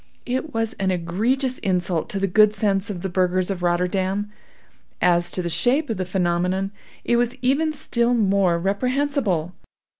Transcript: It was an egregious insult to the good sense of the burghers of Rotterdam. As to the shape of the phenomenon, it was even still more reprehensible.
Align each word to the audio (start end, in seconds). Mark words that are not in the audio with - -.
It 0.25 0.51
was 0.51 0.73
an 0.79 0.89
egregious 0.89 1.59
insult 1.59 2.09
to 2.09 2.19
the 2.19 2.25
good 2.25 2.55
sense 2.55 2.89
of 2.89 3.03
the 3.03 3.07
burghers 3.07 3.51
of 3.51 3.61
Rotterdam. 3.61 4.31
As 4.99 5.29
to 5.29 5.43
the 5.43 5.47
shape 5.47 5.91
of 5.91 5.97
the 5.97 6.05
phenomenon, 6.07 6.71
it 7.05 7.17
was 7.17 7.35
even 7.43 7.71
still 7.71 8.15
more 8.15 8.57
reprehensible. 8.57 9.53